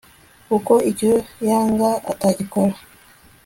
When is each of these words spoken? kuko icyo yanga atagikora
kuko 0.47 0.73
icyo 0.91 1.11
yanga 1.47 1.89
atagikora 2.11 2.75